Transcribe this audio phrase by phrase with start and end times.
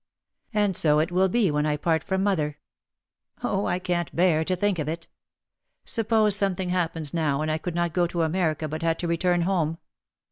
[0.51, 2.57] And so it will be when I part from mother.
[3.43, 5.07] Oh, I can't bear to think of it!
[5.85, 9.07] Sup pose something happens now and I could not go to America but had to
[9.07, 9.77] return home.